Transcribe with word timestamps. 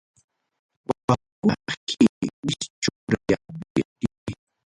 Wakkuna 0.87 1.53
hina 1.87 2.29
wischurayaptiki 2.45 4.35